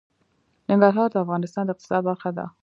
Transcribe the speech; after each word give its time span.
ننګرهار 0.69 1.09
د 1.11 1.15
افغانستان 1.25 1.63
د 1.65 1.69
اقتصاد 1.71 2.01
برخه 2.09 2.29
ده. 2.37 2.45